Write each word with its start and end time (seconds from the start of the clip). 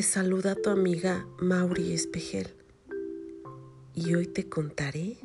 Te 0.00 0.06
saluda 0.06 0.54
tu 0.54 0.70
amiga 0.70 1.26
Mauri 1.42 1.92
Espejel. 1.92 2.48
Y 3.94 4.14
hoy 4.14 4.26
te 4.26 4.48
contaré 4.48 5.18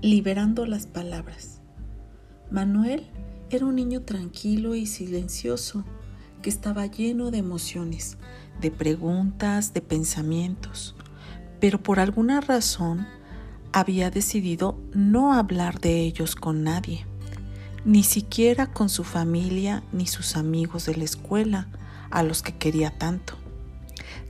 Liberando 0.00 0.66
las 0.66 0.86
palabras. 0.86 1.60
Manuel 2.52 3.08
era 3.50 3.66
un 3.66 3.74
niño 3.74 4.02
tranquilo 4.02 4.76
y 4.76 4.86
silencioso 4.86 5.84
que 6.42 6.50
estaba 6.50 6.86
lleno 6.86 7.32
de 7.32 7.38
emociones, 7.38 8.18
de 8.60 8.70
preguntas, 8.70 9.74
de 9.74 9.80
pensamientos, 9.80 10.94
pero 11.58 11.82
por 11.82 11.98
alguna 11.98 12.40
razón 12.40 13.04
había 13.72 14.10
decidido 14.10 14.78
no 14.92 15.32
hablar 15.32 15.80
de 15.80 16.00
ellos 16.00 16.34
con 16.34 16.64
nadie, 16.64 17.06
ni 17.84 18.02
siquiera 18.02 18.66
con 18.66 18.88
su 18.88 19.04
familia 19.04 19.82
ni 19.92 20.06
sus 20.06 20.36
amigos 20.36 20.86
de 20.86 20.96
la 20.96 21.04
escuela, 21.04 21.68
a 22.10 22.22
los 22.22 22.42
que 22.42 22.56
quería 22.56 22.90
tanto. 22.98 23.34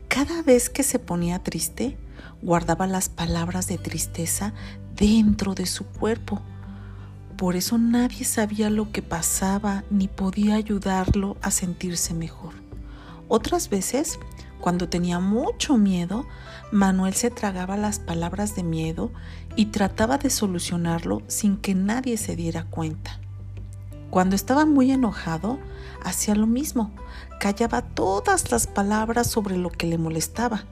Cada 0.09 0.43
vez 0.43 0.69
que 0.69 0.83
se 0.83 0.99
ponía 0.99 1.43
triste, 1.43 1.97
guardaba 2.43 2.87
las 2.87 3.09
palabras 3.09 3.67
de 3.69 3.79
tristeza 3.79 4.53
dentro 4.95 5.55
de 5.55 5.67
su 5.67 5.87
cuerpo. 5.87 6.41
Por 7.37 7.57
eso 7.57 7.79
nadie 7.79 8.25
sabía 8.25 8.69
lo 8.69 8.93
que 8.93 9.03
pasaba 9.03 9.85
ni 9.91 10.09
podía 10.09 10.57
ayudarlo 10.57 11.37
a 11.41 11.51
sentirse 11.51 12.13
mejor. 12.13 12.55
Otras 13.29 13.71
veces, 13.71 14.19
cuando 14.61 14.89
tenía 14.89 15.19
mucho 15.19 15.77
miedo, 15.77 16.27
Manuel 16.71 17.15
se 17.15 17.31
tragaba 17.31 17.77
las 17.77 17.99
palabras 17.99 18.55
de 18.55 18.63
miedo 18.63 19.11
y 19.57 19.67
trataba 19.67 20.19
de 20.19 20.31
solucionarlo 20.31 21.23
sin 21.27 21.57
que 21.57 21.75
nadie 21.75 22.17
se 22.17 22.37
diera 22.37 22.65
cuenta. 22.65 23.19
Cuando 24.11 24.37
estaba 24.37 24.67
muy 24.67 24.91
enojado, 24.91 25.59
hacía 26.05 26.35
lo 26.35 26.47
mismo, 26.47 26.91
callaba 27.39 27.83
todas 27.83 28.51
las 28.51 28.67
palabras 28.67 29.29
sobre 29.29 29.57
lo 29.57 29.71
que 29.71 29.87
le 29.87 29.99
molestaba. 29.99 30.65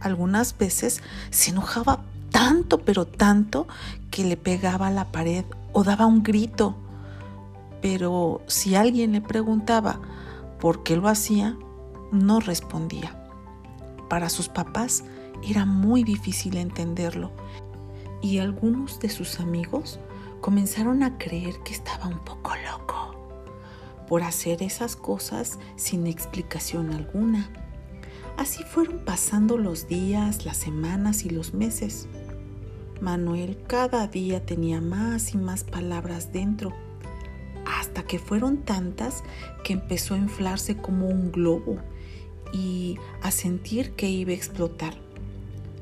Algunas 0.00 0.58
veces 0.58 1.00
se 1.30 1.50
enojaba 1.50 2.00
tanto, 2.30 2.78
pero 2.78 3.06
tanto, 3.06 3.68
que 4.10 4.24
le 4.24 4.36
pegaba 4.36 4.88
a 4.88 4.90
la 4.90 5.12
pared 5.12 5.44
o 5.72 5.84
daba 5.84 6.06
un 6.06 6.22
grito. 6.22 6.76
Pero 7.80 8.42
si 8.46 8.74
alguien 8.74 9.12
le 9.12 9.20
preguntaba 9.20 10.00
por 10.60 10.82
qué 10.82 10.96
lo 10.96 11.08
hacía, 11.08 11.56
no 12.10 12.40
respondía. 12.40 13.21
Para 14.12 14.28
sus 14.28 14.50
papás 14.50 15.04
era 15.42 15.64
muy 15.64 16.04
difícil 16.04 16.58
entenderlo 16.58 17.32
y 18.20 18.40
algunos 18.40 19.00
de 19.00 19.08
sus 19.08 19.40
amigos 19.40 20.00
comenzaron 20.42 21.02
a 21.02 21.16
creer 21.16 21.54
que 21.64 21.72
estaba 21.72 22.08
un 22.08 22.18
poco 22.18 22.52
loco 22.70 23.16
por 24.06 24.22
hacer 24.22 24.62
esas 24.62 24.96
cosas 24.96 25.58
sin 25.76 26.06
explicación 26.06 26.92
alguna. 26.92 27.48
Así 28.36 28.62
fueron 28.64 28.98
pasando 28.98 29.56
los 29.56 29.88
días, 29.88 30.44
las 30.44 30.58
semanas 30.58 31.24
y 31.24 31.30
los 31.30 31.54
meses. 31.54 32.06
Manuel 33.00 33.62
cada 33.66 34.08
día 34.08 34.44
tenía 34.44 34.82
más 34.82 35.32
y 35.32 35.38
más 35.38 35.64
palabras 35.64 36.34
dentro, 36.34 36.74
hasta 37.64 38.02
que 38.02 38.18
fueron 38.18 38.58
tantas 38.58 39.24
que 39.64 39.72
empezó 39.72 40.12
a 40.12 40.18
inflarse 40.18 40.76
como 40.76 41.06
un 41.06 41.32
globo 41.32 41.78
y 42.52 42.98
a 43.22 43.30
sentir 43.30 43.92
que 43.92 44.08
iba 44.08 44.32
a 44.32 44.34
explotar. 44.34 44.94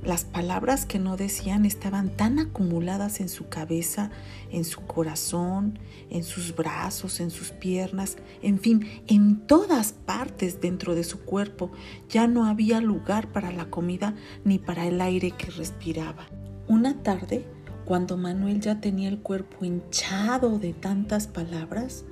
Las 0.03 0.25
palabras 0.25 0.87
que 0.87 0.99
no 0.99 1.19
decían 1.19 1.67
estaban 1.67 2.09
tan 2.09 2.39
acumuladas 2.39 3.21
en 3.21 3.29
su 3.29 3.51
cabeza, 3.51 4.11
en 4.51 4.65
su 4.65 4.81
corazón, 4.81 5.79
en 6.09 6.25
sus 6.25 6.57
brazos, 6.57 7.21
en 7.21 7.31
sus 7.31 7.51
piernas, 7.51 8.17
en 8.41 8.59
fin, 8.59 8.87
en 9.09 9.47
todas 9.47 9.93
partes 9.93 10.63
dentro 10.63 10.95
de 10.95 11.05
su 11.05 11.21
cuerpo. 11.21 11.71
Ya 12.09 12.27
no 12.27 12.47
había 12.47 12.81
lugar 12.81 13.31
para 13.31 13.53
la 13.53 13.69
comida 13.69 14.15
ni 14.43 14.59
para 14.59 14.87
el 14.87 15.03
aire 15.03 15.33
que 15.33 15.51
respiraba. 15.51 16.29
Una 16.67 17.03
tarde, 17.03 17.45
cuando 17.85 18.17
Manuel 18.17 18.61
ya 18.61 18.81
tenía 18.81 19.11
el 19.11 19.19
cuerpo 19.19 19.67
hinchado 19.67 20.59
de 20.59 20.73
tantas 20.73 21.27
palabras, 21.27 22.07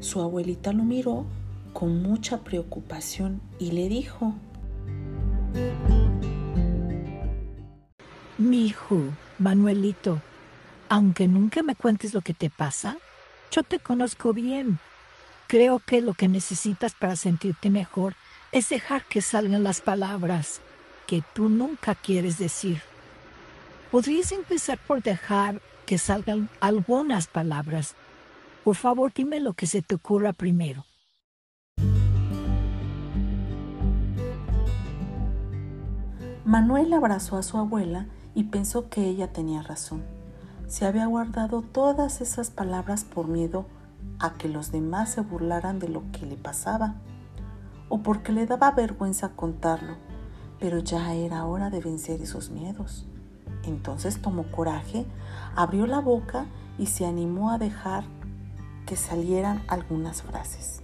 su 0.00 0.22
abuelita 0.22 0.72
lo 0.72 0.84
miró 0.84 1.26
con 1.78 2.00
mucha 2.00 2.38
preocupación 2.38 3.42
y 3.58 3.72
le 3.72 3.90
dijo, 3.90 4.32
Mi 8.38 8.64
hijo, 8.64 9.02
Manuelito, 9.38 10.22
aunque 10.88 11.28
nunca 11.28 11.62
me 11.62 11.74
cuentes 11.74 12.14
lo 12.14 12.22
que 12.22 12.32
te 12.32 12.48
pasa, 12.48 12.96
yo 13.50 13.62
te 13.62 13.78
conozco 13.78 14.32
bien. 14.32 14.78
Creo 15.48 15.78
que 15.78 16.00
lo 16.00 16.14
que 16.14 16.28
necesitas 16.28 16.94
para 16.94 17.14
sentirte 17.14 17.68
mejor 17.68 18.14
es 18.52 18.70
dejar 18.70 19.04
que 19.04 19.20
salgan 19.20 19.62
las 19.62 19.82
palabras 19.82 20.62
que 21.06 21.22
tú 21.34 21.50
nunca 21.50 21.94
quieres 21.94 22.38
decir. 22.38 22.80
¿Podrías 23.90 24.32
empezar 24.32 24.78
por 24.78 25.02
dejar 25.02 25.60
que 25.84 25.98
salgan 25.98 26.48
algunas 26.60 27.26
palabras? 27.26 27.96
Por 28.64 28.76
favor, 28.76 29.12
dime 29.14 29.40
lo 29.40 29.52
que 29.52 29.66
se 29.66 29.82
te 29.82 29.96
ocurra 29.96 30.32
primero. 30.32 30.86
Manuel 36.46 36.92
abrazó 36.92 37.38
a 37.38 37.42
su 37.42 37.58
abuela 37.58 38.06
y 38.36 38.44
pensó 38.44 38.88
que 38.88 39.08
ella 39.08 39.32
tenía 39.32 39.62
razón. 39.62 40.04
Se 40.68 40.86
había 40.86 41.06
guardado 41.06 41.62
todas 41.62 42.20
esas 42.20 42.52
palabras 42.52 43.02
por 43.02 43.26
miedo 43.26 43.66
a 44.20 44.34
que 44.34 44.48
los 44.48 44.70
demás 44.70 45.10
se 45.10 45.22
burlaran 45.22 45.80
de 45.80 45.88
lo 45.88 46.04
que 46.12 46.24
le 46.24 46.36
pasaba, 46.36 46.94
o 47.88 47.98
porque 47.98 48.30
le 48.30 48.46
daba 48.46 48.70
vergüenza 48.70 49.30
contarlo, 49.30 49.96
pero 50.60 50.78
ya 50.78 51.14
era 51.14 51.44
hora 51.46 51.68
de 51.68 51.80
vencer 51.80 52.22
esos 52.22 52.50
miedos. 52.50 53.08
Entonces 53.64 54.22
tomó 54.22 54.48
coraje, 54.52 55.04
abrió 55.56 55.88
la 55.88 55.98
boca 55.98 56.46
y 56.78 56.86
se 56.86 57.06
animó 57.06 57.50
a 57.50 57.58
dejar 57.58 58.04
que 58.86 58.94
salieran 58.94 59.64
algunas 59.66 60.22
frases. 60.22 60.80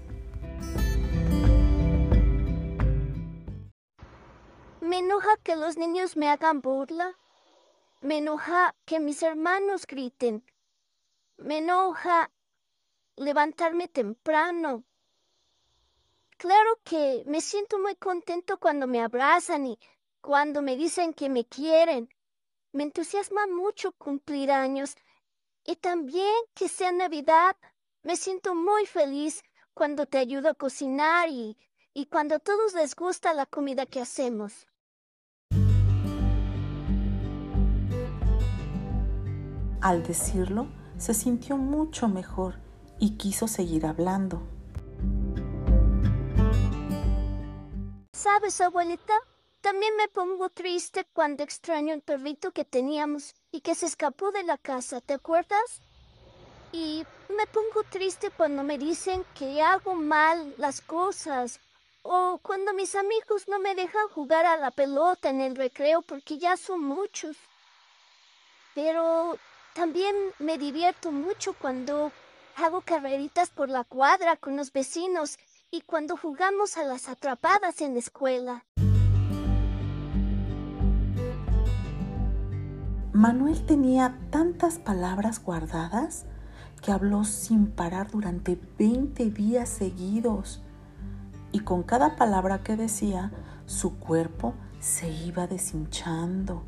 Enoja 5.23 5.37
que 5.45 5.55
los 5.55 5.77
niños 5.77 6.17
me 6.17 6.29
hagan 6.29 6.61
burla. 6.61 7.17
Me 8.01 8.19
enoja 8.19 8.75
que 8.85 8.99
mis 8.99 9.23
hermanos 9.23 9.87
griten. 9.87 10.45
Me 11.37 11.59
enoja 11.59 12.29
levantarme 13.15 13.87
temprano. 13.87 14.83
Claro 16.39 16.81
que 16.83 17.23
me 17.27 17.41
siento 17.41 17.79
muy 17.79 17.95
contento 17.95 18.59
cuando 18.59 18.89
me 18.89 19.01
abrazan 19.01 19.67
y 19.67 19.79
cuando 20.21 20.61
me 20.61 20.77
dicen 20.77 21.15
que 21.15 21.29
me 21.29 21.45
quieren. 21.45 22.09
Me 22.73 22.83
entusiasma 22.83 23.47
mucho 23.47 23.93
cumplir 23.93 24.51
años 24.51 24.97
y 25.65 25.77
también 25.77 26.35
que 26.55 26.69
sea 26.69 26.91
Navidad. 26.91 27.55
Me 28.03 28.17
siento 28.17 28.57
muy 28.57 28.87
feliz 28.87 29.45
cuando 29.73 30.07
te 30.07 30.19
ayudo 30.19 30.49
a 30.49 30.55
cocinar 30.55 31.29
y, 31.29 31.57
y 31.95 32.07
cuando 32.07 32.35
a 32.35 32.41
todos 32.41 32.75
les 32.75 32.97
gusta 32.97 33.33
la 33.35 33.47
comida 33.47 33.87
que 33.87 34.01
hacemos. 34.01 34.67
Al 39.83 40.05
decirlo, 40.05 40.69
se 40.97 41.13
sintió 41.13 41.57
mucho 41.57 42.07
mejor 42.07 42.55
y 43.01 43.17
quiso 43.17 43.49
seguir 43.49 43.85
hablando. 43.85 44.41
¿Sabes, 48.13 48.61
abuelita? 48.61 49.13
También 49.61 49.97
me 49.97 50.07
pongo 50.07 50.51
triste 50.51 51.05
cuando 51.13 51.43
extraño 51.43 51.95
el 51.95 52.01
perrito 52.01 52.53
que 52.53 52.65
teníamos 52.65 53.35
y 53.51 53.61
que 53.61 53.75
se 53.75 53.87
escapó 53.87 54.31
de 54.31 54.45
la 54.45 54.57
casa, 54.57 55.01
¿te 55.01 55.15
acuerdas? 55.15 55.81
Y 56.71 57.05
me 57.37 57.47
pongo 57.49 57.83
triste 57.91 58.31
cuando 58.31 58.63
me 58.63 58.79
dicen 58.79 59.25
que 59.35 59.63
hago 59.63 59.97
mal 59.97 60.55
las 60.59 60.81
cosas 60.81 61.59
o 62.03 62.39
cuando 62.41 62.73
mis 62.73 62.95
amigos 62.95 63.49
no 63.49 63.59
me 63.59 63.75
dejan 63.75 64.07
jugar 64.11 64.47
a 64.47 64.57
la 64.59 64.71
pelota 64.71 65.31
en 65.31 65.41
el 65.41 65.57
recreo 65.57 66.03
porque 66.03 66.39
ya 66.39 66.57
son 66.57 66.85
muchos. 66.85 67.37
Pero 68.77 69.37
también 69.75 70.15
me 70.39 70.59
divierto 70.59 71.13
mucho 71.13 71.55
cuando 71.55 72.13
hago 72.57 72.83
carreritas 72.83 73.51
por 73.51 73.69
la 73.69 73.85
cuadra 73.85 74.37
con 74.37 74.57
los 74.57 74.73
vecinos 74.73 75.39
y 75.71 75.81
cuando 75.81 76.17
jugamos 76.17 76.77
a 76.77 76.85
las 76.85 77.09
atrapadas 77.09 77.81
en 77.81 77.95
la 77.95 78.01
escuela. 78.01 78.65
Manuel 83.13 83.65
tenía 83.67 84.19
tantas 84.31 84.79
palabras 84.79 85.43
guardadas 85.43 86.27
que 86.83 86.93
habló 86.93 87.25
sin 87.25 87.71
parar 87.71 88.11
durante 88.11 88.59
20 88.79 89.31
días 89.31 89.69
seguidos. 89.69 90.63
Y 91.53 91.61
con 91.61 91.83
cada 91.83 92.17
palabra 92.17 92.63
que 92.63 92.77
decía, 92.77 93.31
su 93.67 93.99
cuerpo 93.99 94.55
se 94.81 95.09
iba 95.09 95.47
deshinchando 95.47 96.65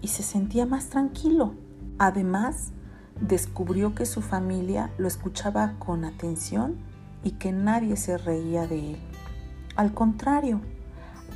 y 0.00 0.08
se 0.08 0.22
sentía 0.22 0.64
más 0.64 0.88
tranquilo. 0.88 1.54
Además, 2.02 2.72
descubrió 3.20 3.94
que 3.94 4.06
su 4.06 4.22
familia 4.22 4.90
lo 4.98 5.06
escuchaba 5.06 5.76
con 5.78 6.04
atención 6.04 6.78
y 7.22 7.30
que 7.38 7.52
nadie 7.52 7.96
se 7.96 8.18
reía 8.18 8.66
de 8.66 8.94
él. 8.94 8.96
Al 9.76 9.94
contrario, 9.94 10.60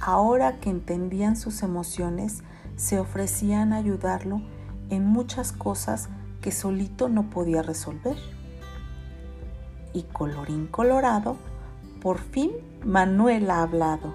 ahora 0.00 0.58
que 0.58 0.70
entendían 0.70 1.36
sus 1.36 1.62
emociones, 1.62 2.42
se 2.74 2.98
ofrecían 2.98 3.72
a 3.72 3.76
ayudarlo 3.76 4.42
en 4.90 5.06
muchas 5.06 5.52
cosas 5.52 6.08
que 6.40 6.50
solito 6.50 7.08
no 7.08 7.30
podía 7.30 7.62
resolver. 7.62 8.16
Y 9.92 10.02
colorín 10.02 10.66
colorado, 10.66 11.36
por 12.02 12.18
fin 12.18 12.50
Manuel 12.84 13.52
ha 13.52 13.62
hablado. 13.62 14.12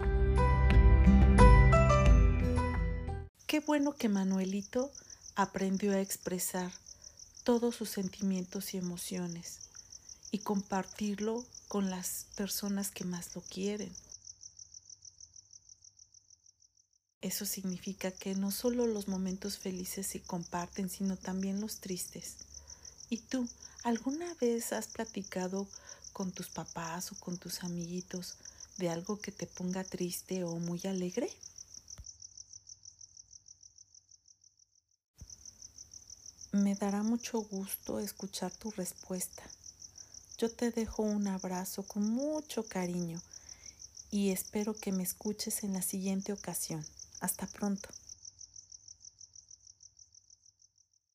Qué 3.48 3.62
bueno 3.62 3.94
que 3.94 4.10
Manuelito 4.10 4.92
aprendió 5.36 5.94
a 5.94 6.02
expresar 6.02 6.72
todos 7.44 7.76
sus 7.76 7.90
sentimientos 7.90 8.74
y 8.74 8.78
emociones 8.78 9.60
y 10.32 10.40
compartirlo 10.40 11.46
con 11.68 11.90
las 11.90 12.26
personas 12.36 12.92
que 12.92 13.04
más 13.06 13.36
lo 13.36 13.42
quieren. 13.42 13.92
Eso 17.22 17.46
significa 17.46 18.12
que 18.12 18.34
no 18.34 18.52
solo 18.52 18.88
los 18.88 19.08
momentos 19.08 19.58
felices 19.58 20.08
se 20.08 20.22
comparten, 20.22 20.90
sino 20.90 21.18
también 21.18 21.62
los 21.62 21.80
tristes. 21.80 22.38
¿Y 23.10 23.18
tú, 23.18 23.48
alguna 23.84 24.34
vez 24.36 24.74
has 24.74 24.88
platicado 24.88 25.68
con 26.14 26.32
tus 26.32 26.50
papás 26.50 27.12
o 27.12 27.16
con 27.16 27.38
tus 27.38 27.64
amiguitos 27.64 28.36
de 28.78 28.90
algo 28.90 29.20
que 29.20 29.32
te 29.32 29.46
ponga 29.46 29.84
triste 29.84 30.44
o 30.44 30.56
muy 30.58 30.82
alegre? 30.86 31.30
Me 36.62 36.76
dará 36.76 37.02
mucho 37.02 37.42
gusto 37.42 38.00
escuchar 38.00 38.52
tu 38.52 38.70
respuesta. 38.70 39.42
Yo 40.38 40.48
te 40.52 40.70
dejo 40.70 41.02
un 41.02 41.28
abrazo 41.28 41.82
con 41.82 42.08
mucho 42.08 42.64
cariño 42.68 43.20
y 44.12 44.30
espero 44.30 44.76
que 44.76 44.92
me 44.92 45.02
escuches 45.02 45.64
en 45.64 45.74
la 45.74 45.82
siguiente 45.82 46.34
ocasión. 46.34 46.86
Hasta 47.20 47.48
pronto. 47.48 47.90